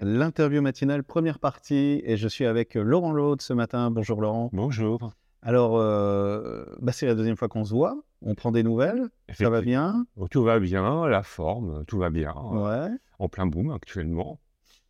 [0.00, 3.90] L'interview matinale, première partie, et je suis avec Laurent Laude ce matin.
[3.90, 4.48] Bonjour Laurent.
[4.52, 5.12] Bonjour.
[5.42, 8.02] Alors, euh, bah, c'est la deuxième fois qu'on se voit.
[8.22, 9.08] On prend des nouvelles.
[9.30, 10.06] Ça va bien?
[10.16, 12.34] Oh, Tout va bien, la forme, tout va bien.
[12.34, 12.88] Ouais.
[13.18, 14.40] En plein boom actuellement.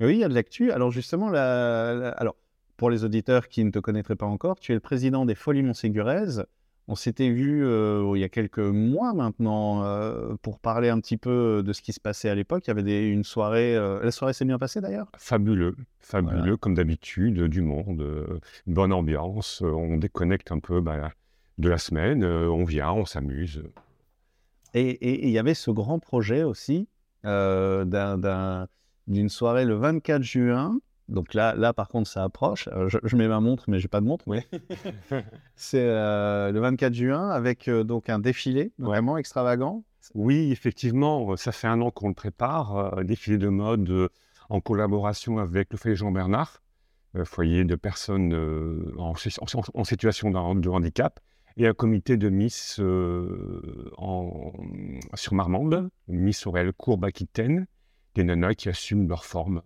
[0.00, 0.70] Oui, il y a de l'actu.
[0.70, 2.36] Alors justement, la- la- alors,
[2.76, 5.62] pour les auditeurs qui ne te connaîtraient pas encore, tu es le président des Folies
[5.62, 6.46] Montséguraises.
[6.92, 11.16] On s'était vu euh, il y a quelques mois maintenant euh, pour parler un petit
[11.16, 12.64] peu de ce qui se passait à l'époque.
[12.66, 13.76] Il y avait des- une soirée.
[13.76, 15.06] euh, La soirée s'est bien passée d'ailleurs?
[15.16, 16.56] Fabuleux, fabuleux Voilà.
[16.56, 19.60] comme d'habitude, du monde, bonne ambiance.
[19.62, 21.12] On déconnecte un peu bah,
[21.58, 23.62] de la semaine, on vient, on s'amuse.
[24.74, 26.88] Et, il y avait ce grand projet aussi
[27.22, 27.84] d'un-
[28.18, 28.66] d'un-
[29.06, 30.80] d'une soirée le 24 juin.
[31.10, 32.68] Donc là, là, par contre, ça approche.
[32.72, 34.24] Euh, je, je mets ma montre, mais j'ai pas de montre.
[35.56, 39.84] C'est euh, le 24 juin avec euh, donc un défilé vraiment extravagant.
[40.14, 44.08] Oui, effectivement, ça fait un an qu'on le prépare, un défilé de mode
[44.48, 46.62] en collaboration avec le foyer Jean Bernard,
[47.24, 48.32] foyer de personnes
[48.98, 51.20] en, si- en- en situation de, handicap,
[51.56, 52.80] et un comité de Miss
[53.98, 54.52] en,
[55.14, 57.66] sur Marmande, Miss Aurel Courbe Aquitaine,
[58.14, 59.62] des nanas qui assument leur forme.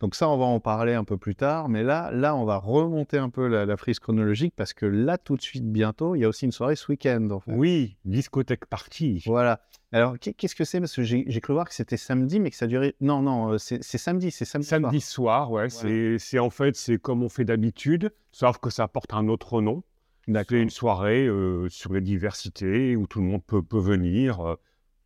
[0.00, 1.68] Donc ça, on va en parler un peu plus tard.
[1.70, 5.16] Mais là, là, on va remonter un peu la, la frise chronologique parce que là,
[5.16, 7.28] tout de suite, bientôt, il y a aussi une soirée ce week-end.
[7.30, 7.52] En fait.
[7.52, 9.22] Oui, discothèque partie.
[9.26, 9.60] Voilà.
[9.92, 10.80] Alors, qu'est- qu'est-ce que c'est?
[10.80, 12.94] Parce que j'ai cru voir que c'était samedi, mais que ça durait.
[13.00, 14.68] Non, non, euh, c'est samedi, c'est samedi.
[14.68, 14.80] soir.
[14.82, 18.88] Samedi soir, ouais, c'est- c'est en fait c'est comme on fait d'habitude, sauf que ça
[18.88, 19.82] porte un autre nom.
[20.28, 24.40] C'est une soirée euh, sur les diversités où tout le monde peut, peut venir.
[24.40, 24.56] euh,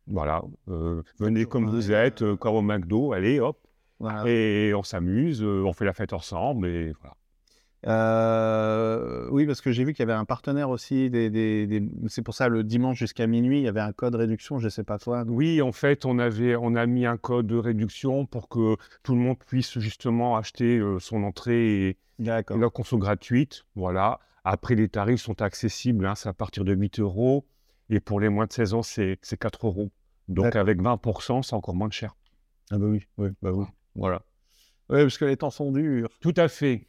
[0.07, 2.07] voilà, euh, venez comme vous Ouais.
[2.07, 3.59] êtes, comme au McDo, allez hop,
[4.01, 4.23] Voilà.
[4.27, 7.15] et on s'amuse, euh, on fait la fête ensemble, et voilà.
[7.87, 11.09] Euh, oui, parce que j'ai vu qu'il y avait un partenaire aussi.
[11.09, 14.15] Des, des- des- C'est pour ça, le dimanche jusqu'à minuit, il y avait un code
[14.15, 15.23] réduction, je sais pas quoi.
[15.25, 18.75] donc- Oui, en fait, on avait, on a mis un code de réduction pour que
[19.03, 23.63] tout le monde puisse justement acheter euh, son entrée et, la conso gratuite.
[23.75, 24.19] Voilà.
[24.43, 27.45] Après, les tarifs sont accessibles, hein, c'est à partir de 8 euros,
[27.89, 29.89] et pour les moins de 16 ans, c'est c'est 4 euros.
[30.27, 32.15] Donc, avec 20%, c'est encore moins cher.
[32.71, 33.65] Ah bah oui, oui, bah oui.
[33.95, 34.21] Voilà.
[34.89, 36.09] Oui, parce que les temps sont durs.
[36.19, 36.87] Tout à fait.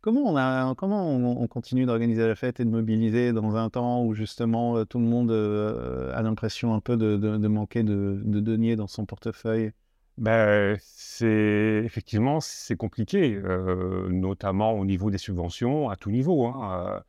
[0.00, 3.68] Comment on, a, comment on, on continue d'organiser la fête et de mobiliser dans un
[3.70, 7.48] temps où justement euh, tout le monde euh, a l'impression un peu de, de- de
[7.48, 9.72] manquer de, de deniers dans son portefeuille?
[10.16, 16.46] Ben, c'est effectivement c'est compliqué, euh, notamment au niveau des subventions, à tout niveau.
[16.46, 16.86] hein.
[16.88, 17.00] Euh,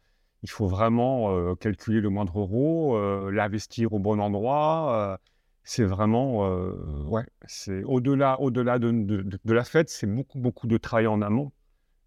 [0.44, 5.20] il faut vraiment calculer le moindre euro, l'investir au bon endroit.
[5.70, 6.72] C'est vraiment, euh,
[7.08, 11.52] ouais, c'est au-delà, au-delà de, de- la fête, c'est beaucoup, beaucoup de travail en amont,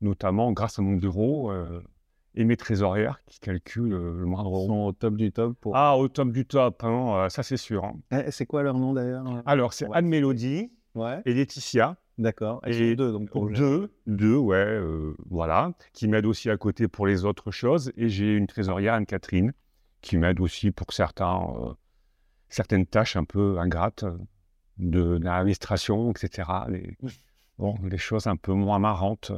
[0.00, 1.82] notamment grâce à mon bureau euh,
[2.34, 4.66] et mes trésorières qui calculent euh, le moindre Ils euro.
[4.66, 5.58] sont au top du top.
[5.60, 5.76] Pour...
[5.76, 7.84] Ah, au top du top, hein, ça c'est sûr.
[7.84, 7.96] hein.
[8.12, 9.96] Eh, c'est quoi leur nom d'ailleurs Alors, c'est Ouais.
[9.98, 11.96] Anne-Mélodie Ouais, et Laetitia.
[12.18, 12.60] d'accord.
[12.64, 14.80] Elles Et sont deux donc pour Deux, deux, ouais,
[15.28, 17.92] voilà, qui m'aident aussi à côté pour les autres choses.
[17.98, 19.52] Et j'ai une trésorière, Anne-Catherine,
[20.00, 21.46] qui m'aide aussi pour certains,
[22.50, 24.16] certaines tâches un peu ingrates euh,
[24.78, 26.66] de, de l'administration, etc.
[26.68, 26.96] Les,
[27.58, 29.32] bon, les choses un peu moins marrantes.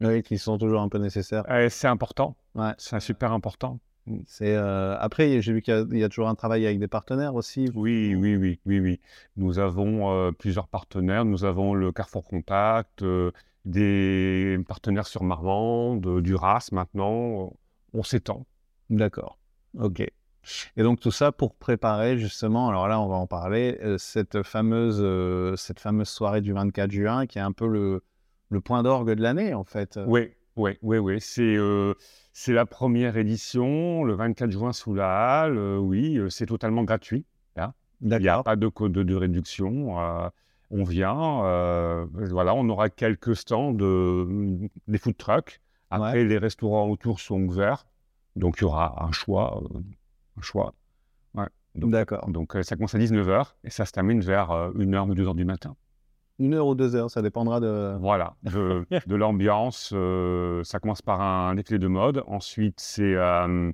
[0.00, 1.44] Oui, qui sont toujours un peu nécessaires.
[1.48, 2.72] Euh, c'est important, Ouais.
[2.78, 3.78] c'est super important.
[4.26, 6.80] C'est euh, après j'ai vu qu'il y a- il y, a toujours un travail avec
[6.80, 7.70] des partenaires aussi.
[7.76, 9.00] Oui, oui, oui, oui, oui.
[9.36, 11.24] Nous avons euh, plusieurs partenaires.
[11.24, 13.30] Nous avons le Carrefour Contact, euh,
[13.64, 17.52] des partenaires sur Marmande, euh, du RAS maintenant.
[17.94, 18.44] On s'étend.
[18.90, 19.38] D'accord.
[19.78, 20.02] Ok.
[20.76, 24.42] Et donc tout ça pour préparer justement, alors là on va en parler, euh, cette
[24.42, 28.02] fameuse, euh, cette fameuse soirée du 24 juin qui est un peu le,
[28.50, 29.98] le point d'orgue de l'année en fait.
[30.06, 31.20] Oui, oui, oui, oui.
[31.20, 31.94] C'est euh,
[32.32, 35.56] c'est la première édition, le 24 juin sous la halle.
[35.58, 37.24] euh, oui, c'est totalement gratuit.
[38.04, 40.00] Il n'y a pas de code de réduction.
[40.00, 40.28] euh,
[40.72, 41.42] on vient,
[42.14, 44.26] voilà, on aura quelques stands de,
[44.88, 45.60] des food trucks.
[45.90, 47.84] Après, les restaurants autour sont ouverts.
[48.34, 49.62] Donc, il y aura un choix.
[50.36, 50.74] Euh, un choix.
[51.34, 51.46] Ouais.
[51.74, 52.28] Donc, D'accord.
[52.30, 55.44] donc, euh, ça commence à 19h et ça se termine vers 1h ou 2h du
[55.44, 55.74] matin.
[56.38, 57.96] Une heure ou deux heures, ça dépendra de.
[58.00, 59.90] Voilà, de, de l'ambiance.
[59.94, 62.22] euh, ça commence par un défilé de mode.
[62.26, 63.70] Ensuite, c'est euh,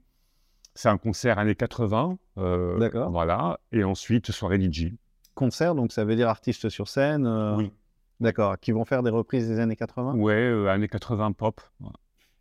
[0.75, 2.19] c'est un concert années 80.
[2.39, 3.11] euh, D'accord.
[3.11, 3.59] Voilà.
[3.73, 4.93] Et ensuite, soirée DJ.
[5.35, 7.27] Concert, donc ça veut dire artistes sur scène.
[7.27, 7.73] euh, Oui.
[8.21, 8.59] D'accord.
[8.59, 10.15] Qui vont faire des reprises des années 80.
[10.17, 11.61] Ouais, euh, années 80 pop.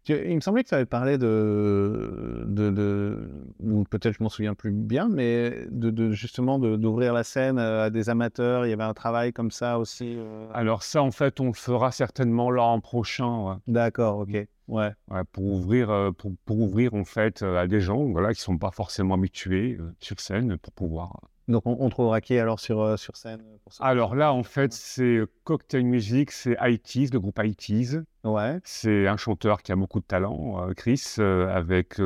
[0.10, 3.30] Il me semblait que tu avais parlé de, de, de-
[3.62, 7.86] ou peut-être je m'en souviens plus bien, mais de, de- justement d'ouvrir la scène euh,
[7.86, 8.66] à des amateurs.
[8.66, 10.16] Il y avait un travail comme ça aussi.
[10.18, 10.48] euh.
[10.54, 13.44] Alors ça, en fait, on le fera certainement l'an prochain.
[13.44, 13.56] ouais.
[13.68, 14.48] D'accord, ok.
[14.68, 14.92] Ouais.
[15.10, 18.42] Ouais, pour ouvrir, euh, pour, pour ouvrir en fait euh, à des gens voilà, qui
[18.42, 21.22] sont pas forcément habitués euh, sur scène pour pouvoir.
[21.48, 25.22] Donc, on, on trouvera qui alors sur, sur scène pour Alors là, en fait, c'est
[25.46, 28.00] Cocktail Music, c'est IT's, le groupe IT's.
[28.26, 28.60] Ouais.
[28.66, 32.02] C'est un chanteur qui a beaucoup de talent, Chris, avec,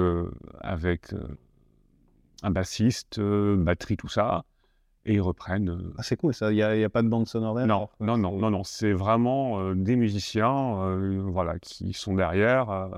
[0.60, 1.16] avec
[2.44, 4.44] un bassiste, batterie, tout ça.
[5.06, 5.70] Et ils reprennent.
[5.70, 6.52] euh, Ah, c'est cool ça.
[6.52, 7.68] Il n'y a, il y a pas de bande sonore derrière.
[7.76, 12.70] Non, non, non, non, non, c'est vraiment euh, des musiciens, euh, voilà, qui sont derrière.
[12.70, 12.90] euh,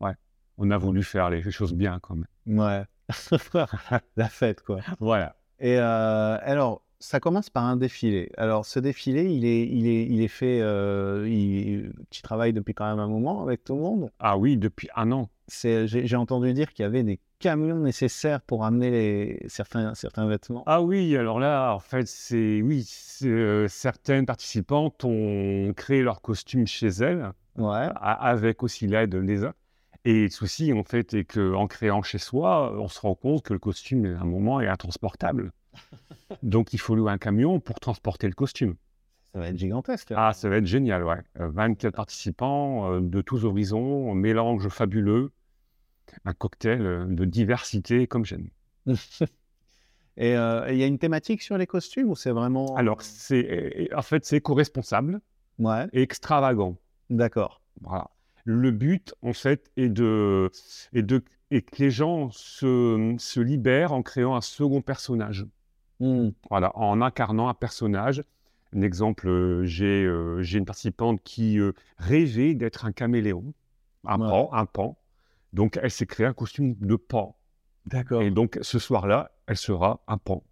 [0.00, 0.14] ouais,
[0.58, 2.58] on a voulu faire les choses bien quand même.
[2.58, 2.84] Ouais.
[4.16, 4.80] La fête, quoi.
[5.00, 5.36] Voilà.
[5.58, 8.30] Et alors, ça commence par un défilé.
[8.36, 10.60] Alors, ce défilé, il est, il est, il est fait.
[10.60, 14.10] euh, il- tu travailles depuis quand même un moment avec tout le monde.
[14.18, 15.30] Ah oui, depuis un an.
[15.50, 20.62] J'ai, entendu dire qu'il y avait des camions nécessaires pour amener les, certains, certains vêtements.
[20.66, 22.86] Ah oui, alors là, en fait, c'est oui,
[23.24, 27.88] euh, certaines participantes ont créé leur costume chez elles, Ouais.
[28.00, 29.54] avec aussi l'aide des uns.
[30.04, 33.52] Et le souci, en fait, est qu'en créant chez soi, on se rend compte que
[33.52, 35.50] le costume, à un moment, est intransportable.
[36.42, 38.76] Donc, il faut louer un camion pour transporter le costume.
[39.32, 40.12] Ça va être gigantesque.
[40.16, 41.20] Ah, ça va être génial, ouais.
[41.38, 45.30] Euh, 24 participants euh, de tous horizons, un mélange fabuleux,
[46.24, 48.48] un cocktail euh, de diversité comme j'aime.
[50.16, 52.74] Et euh, il y a une thématique sur les costumes ou c'est vraiment.
[52.76, 55.20] Alors, c'est, en fait, c'est éco-responsable
[55.58, 56.76] Ouais, et extravagant.
[57.10, 57.60] d'accord.
[57.80, 58.10] Voilà.
[58.44, 60.50] Le but, en fait, est, de,
[60.92, 65.46] est, de, est que les gens se, se libèrent en créant un second personnage.
[66.00, 66.30] Hmm.
[66.50, 68.22] Voilà, en incarnant un personnage.
[68.74, 73.52] Un exemple, euh, j'ai euh, une participante qui euh, rêvait d'être un caméléon,
[74.06, 74.28] un Ouais.
[74.28, 74.96] pan, un pan.
[75.52, 77.36] Donc, elle s'est créé un costume de pan.
[77.86, 78.22] D'accord.
[78.22, 80.42] Et donc, ce soir-là, elle sera un pan.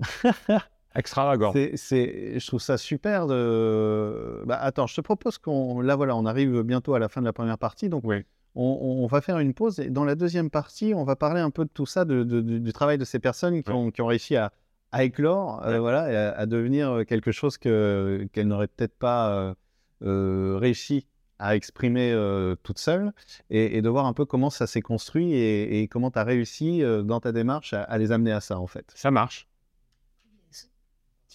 [0.94, 1.52] Extravagant.
[1.76, 4.42] C'est, je trouve ça super de.
[4.46, 5.80] Bah, attends, je te propose qu'on.
[5.80, 8.24] Là, voilà, on arrive bientôt à la fin de la première partie, donc Oui.
[8.56, 8.64] on,
[9.02, 9.78] on va faire une pause.
[9.78, 12.40] Et dans la deuxième partie, on va parler un peu de tout ça, de, de-
[12.40, 13.76] du du travail de ces personnes qui, Ouais.
[13.76, 14.50] ont, qui ont réussi à,
[14.92, 15.78] à éclore, euh, Ouais.
[15.78, 19.54] voilà, à, à devenir quelque chose que, qu'elles n'auraient peut-être pas euh,
[20.02, 21.06] euh, réussi
[21.38, 23.12] à exprimer euh, toutes seules,
[23.48, 26.24] et, et de voir un peu comment ça s'est construit et, et comment tu as
[26.24, 28.92] réussi euh, dans ta démarche à, à les amener à ça, en fait.
[28.94, 29.46] Ça marche.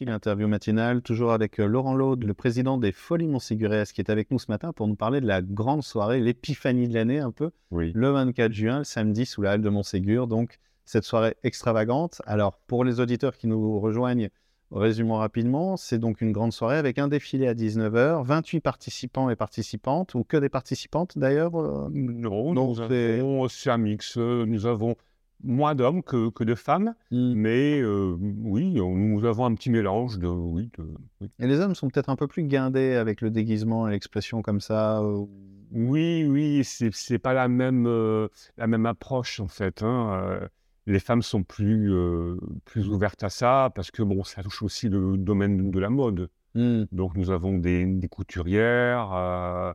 [0.02, 4.30] L'interview matinale, toujours avec euh, Laurent Laude, le président des Folies Montségurès, qui est avec
[4.30, 7.52] nous ce matin pour nous parler de la grande soirée, l'épiphanie de l'année un peu,
[7.72, 7.94] Oui.
[7.96, 10.28] le 24 juin, le samedi, sous la halle de Montségur.
[10.28, 12.22] Donc, cette soirée extravagante.
[12.26, 14.30] Alors, pour les auditeurs qui nous rejoignent,
[14.72, 19.36] résumons rapidement, c'est donc une grande soirée avec un défilé à 19h, 28 participants et
[19.36, 21.56] participantes, ou que des participantes d'ailleurs.
[21.60, 24.18] euh, Non, Donc, nous c'est- un mix.
[24.18, 24.96] Euh, Nous avons
[25.44, 27.34] moins d'hommes que, que de femmes, hmm.
[27.36, 30.28] mais euh, oui, on- nous avons un petit mélange de.
[30.28, 30.88] Oui, de-
[31.22, 31.30] oui.
[31.40, 34.62] Et les hommes sont peut-être un peu plus guindés avec le déguisement et l'expression comme
[34.62, 35.02] ça.
[35.02, 35.26] euh,
[35.72, 38.28] oui, oui, c'est pas la même, euh,
[38.58, 39.84] la même approche en fait.
[39.84, 40.40] hein,
[40.88, 44.90] les femmes sont plus, euh, plus ouvertes à ça parce que bon, ça touche aussi
[44.90, 46.30] le domaine de la mode.
[46.56, 46.84] hmm.
[46.92, 49.74] Donc nous avons des, des couturières, euh,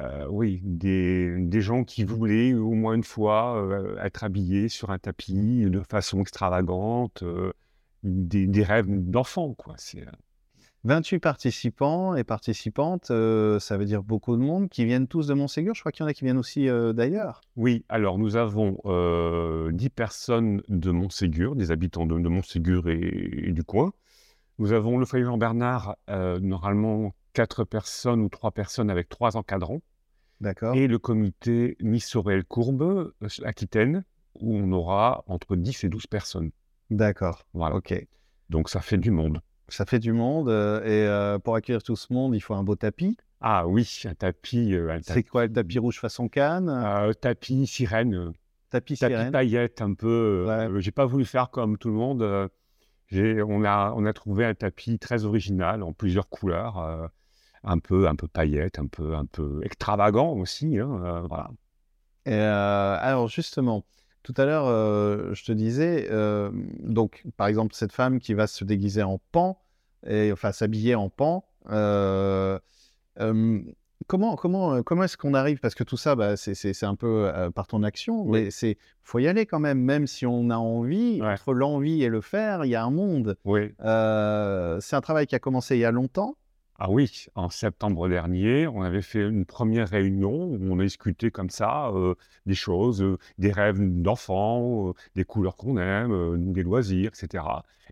[0.00, 3.68] euh, oui, des, des gens qui voulaient au moins une fois
[4.02, 7.24] être habillés sur un tapis de façon extravagante,
[8.04, 9.74] des, des rêves d'enfants, quoi.
[9.78, 10.10] C'est, euh,
[10.84, 15.34] 28 participants et participantes, euh, ça veut dire beaucoup de monde qui viennent tous de
[15.34, 15.74] Montségur.
[15.74, 17.40] Je crois qu'il y en a qui viennent aussi euh, d'ailleurs.
[17.56, 23.48] Oui, alors nous avons euh, 10 personnes de Montségur, des habitants de, de Montségur et,
[23.48, 23.92] et du coin.
[24.58, 29.80] Nous avons le foyer Jean-Bernard, euh, normalement 4 personnes ou 3 personnes avec 3 encadrants.
[30.40, 30.74] D'accord.
[30.74, 34.04] et le comité Miss Sorel Courbe, euh, Aquitaine,
[34.40, 36.50] où on aura entre 10 et 12 personnes.
[36.90, 37.46] D'accord.
[37.54, 37.76] Voilà.
[37.76, 37.94] Ok.
[38.50, 39.40] Donc ça fait du monde.
[39.68, 40.48] Ça fait du monde.
[40.48, 43.16] euh, et euh, pour accueillir tout ce monde, il faut un beau tapis.
[43.40, 47.66] Ah oui, un tapis, euh, C'est tapis, quoi le tapis rouge façon Cannes euh, tapis
[47.66, 48.32] sirène,
[48.70, 50.46] Tapis tapis sirène paillette un peu.
[50.48, 50.80] Ouais.
[50.80, 52.22] J'ai pas voulu faire comme tout le monde.
[53.12, 57.10] on, a, on a trouvé un tapis très original en plusieurs couleurs,
[57.62, 60.78] un peu, un peu paillette, un peu, un peu extravagant aussi.
[60.78, 61.50] hein, euh, voilà.
[62.26, 63.84] Et, euh, alors justement,
[64.24, 66.50] tout à l'heure, euh, je te disais, euh,
[66.80, 69.60] donc par exemple cette femme qui va se déguiser en pan,
[70.06, 72.58] et enfin s'habiller en pan, euh,
[74.06, 75.60] comment comment comment est-ce qu'on arrive?
[75.60, 78.44] Parce que tout ça, bah, c'est un peu par ton action, Oui.
[78.44, 81.20] mais c'est faut y aller quand même, même si on a envie.
[81.20, 81.32] Ouais.
[81.34, 83.36] Entre l'envie et le faire, il y a un monde.
[83.44, 83.74] Oui.
[83.78, 86.36] C'est un travail qui a commencé il y a longtemps.
[86.76, 91.30] Ah oui, en septembre dernier, on avait fait une première réunion où on a discuté
[91.30, 92.16] comme ça euh,
[92.46, 97.44] des choses, euh, des rêves d'enfants, euh, des couleurs qu'on aime, des loisirs, etc.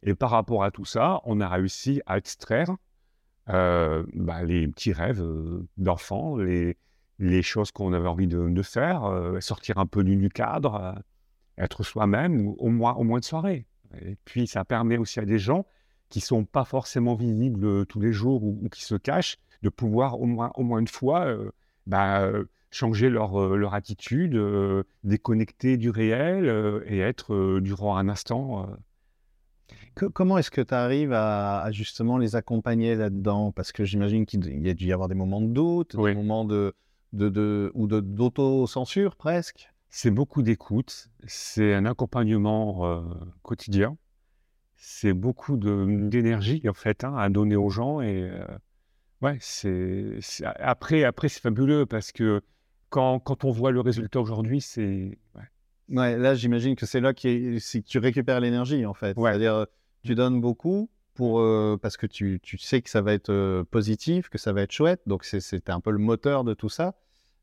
[0.03, 2.75] Et par rapport à tout ça, on a réussi à extraire
[3.47, 5.25] bah, les petits rêves
[5.77, 6.77] d'enfants, les,
[7.19, 9.03] les choses qu'on avait envie de, faire,
[9.41, 10.97] sortir un peu du, cadre,
[11.57, 13.67] être soi-même, au moins, au moins de soirée.
[14.01, 15.67] Et puis, ça permet aussi à des gens
[16.13, 19.69] qui sont pas forcément visibles euh, tous les jours ou, ou qui se cachent, de
[19.71, 21.51] pouvoir au moins, au moins une fois euh,
[21.87, 28.09] bah, euh, changer leur, leur attitude, euh, déconnecter du réel euh, et être durant un
[28.09, 28.69] instant.
[29.95, 33.53] Que- comment est-ce que tu arrives à, à justement les accompagner là-dedans?
[33.53, 36.11] Parce que j'imagine qu'il y a dû y avoir des moments de doute, Oui.
[36.11, 36.75] des moments de,
[37.13, 39.69] de, de- ou de, d'auto-censure presque.
[39.95, 43.05] C'est beaucoup d'écoute, c'est un accompagnement
[43.43, 43.99] quotidien,
[44.85, 48.45] c'est beaucoup de- d'énergie en fait hein, à donner aux gens et euh,
[49.21, 50.19] ouais, c'est
[50.59, 52.43] après après c'est fabuleux parce que
[52.89, 55.43] quand, quand on voit le résultat aujourd'hui, c'est ouais,
[55.89, 59.17] Ouais, là, j'imagine que c'est là que tu récupères l'énergie, en fait.
[59.17, 59.31] Ouais.
[59.31, 59.65] C'est-à-dire, euh,
[60.05, 63.63] tu donnes beaucoup pour, euh, parce que tu, tu sais que ça va être euh,
[63.65, 65.01] positif, que ça va être chouette.
[65.07, 66.95] Donc, c'est- c'était un peu le moteur de tout ça.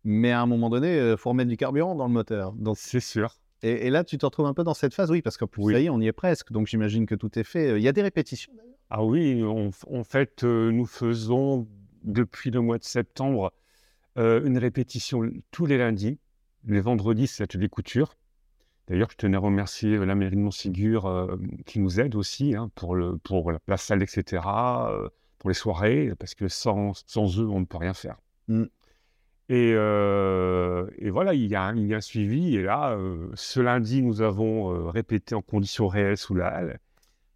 [0.04, 2.54] Mais à un moment donné, il faut remettre du carburant dans le moteur.
[2.54, 3.36] Donc, c'est sûr.
[3.64, 5.64] Et, et là, tu te retrouves un peu dans cette phase, oui, parce qu'en plus,
[5.64, 5.74] Oui.
[5.74, 6.52] ça y est, on y est presque.
[6.52, 7.78] Donc, j'imagine que tout est fait.
[7.78, 8.76] Il y a des répétitions, d'ailleurs.
[8.90, 11.68] Ah oui, on- en fait, euh, nous faisons
[12.04, 13.54] depuis le mois de septembre
[14.18, 16.18] euh, une répétition tous les lundis.
[16.66, 18.16] Les vendredis, c'est l'atelier couture.
[18.88, 22.56] D'ailleurs, je tenais à remercier euh, la mairie de Montségur euh, qui nous aide aussi
[22.56, 24.44] hein, pour, le, pour la, salle, etc.,
[24.90, 28.18] euh, pour les soirées, parce que sans, sans eux, on ne peut rien faire.
[28.48, 28.64] Mm.
[29.50, 32.56] Et, euh, et voilà, il y, a, un- il y a un suivi.
[32.56, 36.80] Et là, euh, ce lundi, nous avons euh, répété en conditions réelles sous la halle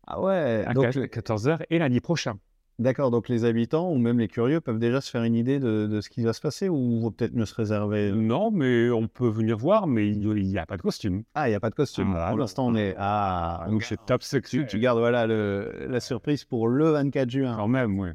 [0.07, 0.63] Ah ouais.
[0.67, 2.39] à Donc, 14h et lundi prochain.
[2.79, 3.11] d'accord.
[3.11, 6.01] Donc, les habitants ou même les curieux peuvent déjà se faire une idée de, de
[6.01, 8.11] ce qui va se passer ou vaut peut-être mieux se réserver?
[8.11, 11.23] Non, mais on peut venir voir, mais il n'y a pas de costume.
[11.33, 12.13] Ah, il n'y a pas de costume.
[12.15, 12.95] Ah, Pour l'instant, on est.
[12.97, 14.65] Ah, Donc c'est top tu, secret.
[14.67, 17.55] tu gardes voilà, le, la surprise pour le 24 juin.
[17.57, 18.09] Quand même, oui.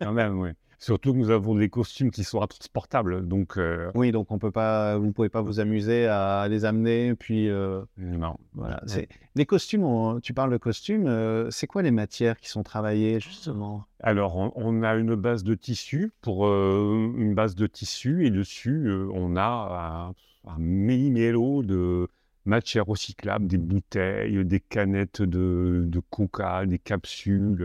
[0.00, 0.50] Quand même, oui.
[0.84, 4.50] Surtout que nous avons des costumes qui sont transportables, donc euh, Oui, donc on peut
[4.50, 7.14] pas, vous ne pouvez pas vous amuser à les amener.
[7.14, 8.36] Puis euh, non.
[8.52, 8.82] voilà.
[8.84, 9.82] C'est les costumes.
[9.82, 11.06] on- tu parles de costumes.
[11.06, 13.86] euh, c'est quoi les matières qui sont travaillées justement?
[14.00, 18.92] Alors, on, on a une base de tissu pour une base de tissu et dessus,
[19.14, 20.12] on a
[20.46, 22.08] un, un méli-mélo de
[22.44, 27.56] matières recyclables, des bouteilles, des canettes de, de coca, des capsules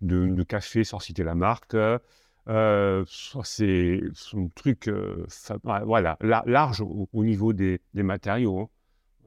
[0.00, 1.76] de, de café, sans citer la marque.
[2.48, 3.04] Euh,
[3.44, 4.00] c'est
[4.34, 5.26] un truc, euh,
[5.84, 8.60] voilà, la- large au, au niveau des, des matériaux.
[8.60, 8.68] hein.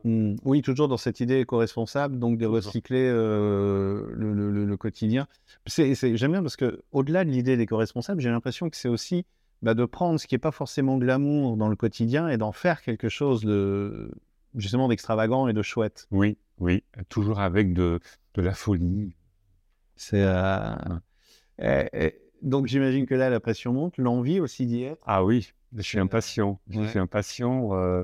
[0.06, 5.28] Hmm, Oui, toujours dans cette idée éco-responsable, donc de recycler euh, le, le- le- quotidien.
[5.66, 9.26] J'aime bien parce que au-delà de l'idée d'éco-responsable, j'ai l'impression que c'est aussi
[9.62, 12.82] bah, de prendre ce qui n'est pas forcément glamour dans le quotidien et d'en faire
[12.82, 14.12] quelque chose de
[14.56, 16.08] justement d'extravagant et de chouette.
[16.12, 18.02] Oui, oui, toujours avec de,
[18.34, 19.16] de la folie.
[19.96, 20.76] C'est euh,
[21.60, 22.14] eh,
[22.44, 25.02] donc j'imagine que là la pression monte, l'envie aussi d'y être.
[25.06, 26.60] Ah oui, je suis Euh, impatient.
[26.70, 28.04] Je suis impatient euh,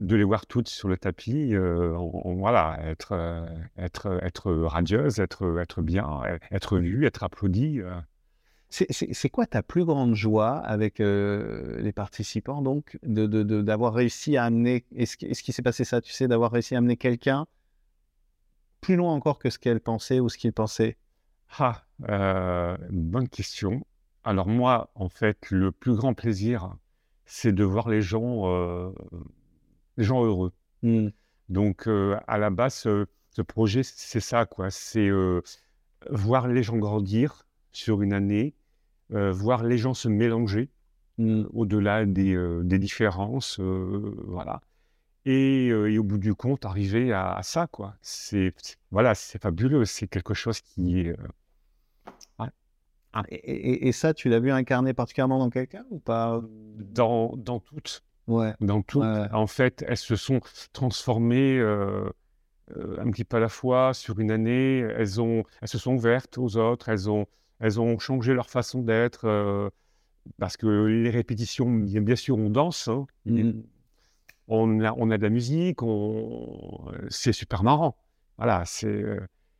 [0.00, 1.54] de les voir toutes sur le tapis.
[1.54, 3.46] euh, on- on- voilà, être, euh,
[3.76, 6.08] être, être radieuse, être, être bien,
[6.50, 7.80] être vue, être applaudie.
[8.70, 14.38] C'est, quoi ta plus grande joie avec les participants donc de, de- de- d'avoir réussi
[14.38, 17.46] à amener est-ce qu'il s'est passé ça tu sais d'avoir réussi à amener quelqu'un
[18.80, 20.96] plus loin encore que ce qu'elle pensait ou ce qu'il pensait?
[21.58, 23.86] Ah, euh, bonne question.
[24.24, 26.76] Alors moi, en fait, le plus grand plaisir,
[27.26, 28.90] c'est de voir les gens, euh,
[29.96, 30.52] les gens heureux.
[30.82, 31.08] Hmm.
[31.48, 34.70] Donc, euh, à la base, ce, ce projet, c'est ça, quoi.
[34.70, 35.10] C'est
[36.10, 38.54] voir les gens grandir sur une année,
[39.10, 40.70] voir les gens se mélanger
[41.18, 41.44] Hmm.
[41.52, 44.62] au-delà des, des différences, voilà.
[45.26, 47.96] Et, et au bout du compte, arriver à, à ça, quoi.
[48.02, 49.84] C'est, c'est- voilà, c'est fabuleux.
[49.86, 51.16] C'est quelque chose qui est.
[52.40, 52.46] euh,
[53.28, 56.40] Et, et- et ça tu l'as vu incarné particulièrement dans quelqu'un ou pas?
[56.76, 60.40] Dans, dans toutes, ouais dans toutes, Ouais, en fait, elles se sont
[60.72, 62.08] transformées euh,
[62.76, 64.78] euh, un petit peu à la fois sur une année.
[64.80, 67.26] Elles, ont, elles se sont ouvertes aux autres, elles ont,
[67.60, 69.26] elles ont changé leur façon d'être.
[69.26, 69.70] euh,
[70.38, 73.62] parce que les répétitions, bien sûr, on danse, hein, Hmm.
[74.48, 77.96] on, a, on a de la musique, on, c'est super marrant.
[78.38, 79.04] Voilà, c'est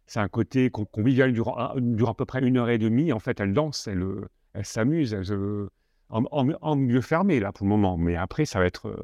[0.06, 3.12] c'est un côté con- convivial durant, durant à peu près une heure et demie.
[3.12, 5.16] En fait, elle danse, elle, euh, elle s'amuse,
[6.08, 7.96] en, en, en milieu fermé, là, pour le moment.
[7.96, 9.02] Mais après, ça va être euh,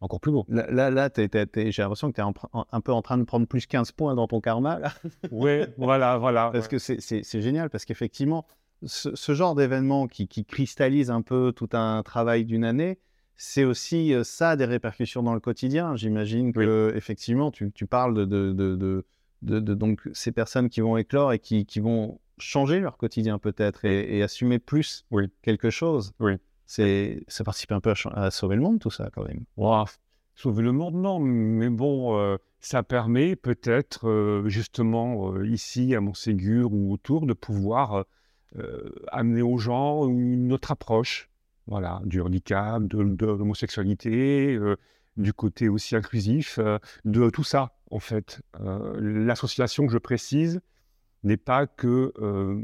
[0.00, 0.44] encore plus beau.
[0.48, 2.24] là, là, j'ai l'impression que tu es
[2.72, 4.92] un peu en train de prendre plus 15 points dans ton karma là.
[5.30, 6.50] Ouais, voilà, voilà.
[6.52, 6.70] Parce ouais.
[6.70, 8.46] que c'est- génial, parce qu'effectivement,
[8.84, 12.98] ce, ce genre d'événement qui, qui cristallise un peu tout un travail d'une année,
[13.36, 15.94] c'est aussi euh, ça des répercussions dans le quotidien.
[15.94, 19.04] J'imagine que effectivement, tu, tu parles de, de, de, de-
[19.42, 23.38] de- de- donc ces personnes qui vont éclore et qui, qui vont changer leur quotidien
[23.38, 25.28] peut-être et, et assumer plus Oui.
[25.42, 26.12] quelque chose.
[26.20, 26.34] Oui.
[26.66, 29.44] C'est, ça participe un peu à, sauver le monde, tout ça, quand même.
[30.34, 36.00] Sauver le monde, non, mais bon, euh, ça permet peut-être euh, justement euh, ici à
[36.00, 38.04] Montségur ou autour de pouvoir
[39.12, 41.28] amener aux gens une autre approche,
[41.66, 44.58] voilà, du handicap, de, de l'homosexualité,
[45.18, 46.58] du côté aussi inclusif,
[47.04, 48.40] de tout ça en fait.
[48.60, 50.60] Euh, l'association que je précise
[51.24, 52.60] n'est pas que euh,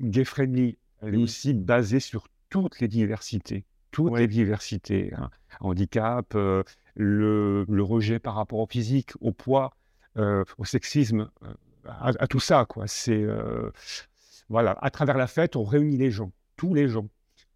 [0.00, 4.20] gay friendly, elle est aussi basée sur toutes les diversités, toutes Ouais.
[4.20, 5.30] les diversités, hein.
[5.60, 6.62] handicap, euh,
[6.94, 9.76] le, le rejet par rapport au physique, au poids,
[10.16, 11.30] au sexisme,
[11.86, 12.86] à, à tout ça quoi.
[12.86, 13.26] C'est
[14.48, 17.08] voilà, à travers la fête, on réunit les gens, tous les gens.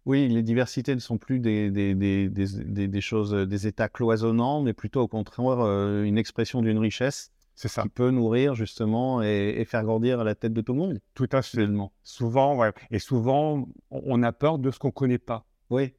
[0.09, 3.67] Oui, les diversités ne sont plus des, des, des, des, des- des choses, euh, des
[3.67, 7.83] états cloisonnants, mais plutôt au contraire euh, une expression d'une richesse C'est ça.
[7.83, 11.29] qui peut nourrir justement et, et faire grandir la tête de tout le monde, Tout
[11.31, 11.51] à fait.
[11.51, 11.91] finalement.
[12.03, 12.71] Souvent, ouais.
[12.89, 15.45] Et souvent, on a peur de ce qu'on connaît pas.
[15.69, 15.93] Oui,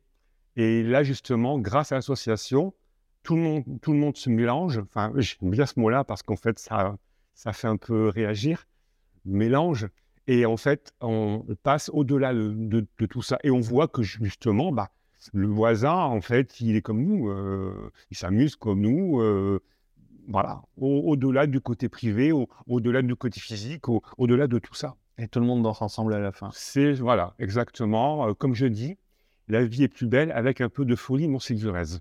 [0.57, 2.75] Et là, justement, grâce à l'association,
[3.23, 4.79] tout le monde, tout le monde se mélange.
[4.79, 6.97] Enfin, j'aime bien ce mot-là parce qu'en fait, ça,
[7.35, 8.67] ça fait un peu réagir.
[9.25, 9.87] Mélange.
[10.33, 13.37] Et en fait, on passe au-delà de, de- de tout ça.
[13.43, 14.91] Et on voit que justement, bah,
[15.33, 17.29] le voisin, en fait, il est comme nous.
[17.31, 19.21] euh, il s'amuse comme nous.
[19.21, 19.59] euh,
[20.29, 20.63] voilà.
[20.77, 24.95] Au- Au-delà du côté privé, au- au-delà du côté physique, au- au-delà de tout ça.
[25.23, 26.49] et tout le monde danse ensemble à la fin.
[26.55, 28.29] C'est, voilà, exactement.
[28.29, 28.97] euh, comme je dis,
[29.49, 32.01] la vie est plus belle avec un peu de folie montséguraise.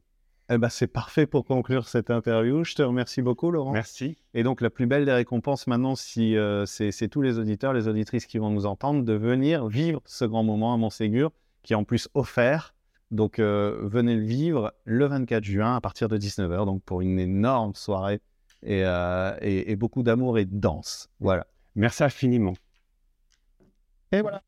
[0.52, 2.64] Eh ben, c'est parfait pour conclure cette interview.
[2.64, 3.72] Je te remercie beaucoup, Laurent.
[3.72, 4.18] Merci.
[4.34, 7.88] Et donc, la plus belle des récompenses maintenant, si euh, c'est tous les auditeurs, les
[7.88, 11.76] auditrices qui vont nous entendre, de venir vivre ce grand moment à Montségur, qui est
[11.76, 12.74] en plus offert.
[13.12, 17.20] Donc, euh, venez le vivre le 24 juin à partir de 19h, donc pour une
[17.20, 18.20] énorme soirée
[18.64, 21.10] et, euh, et- et beaucoup d'amour et de danse.
[21.20, 21.46] Voilà.
[21.76, 22.54] Merci infiniment.
[24.12, 24.42] Et voilà.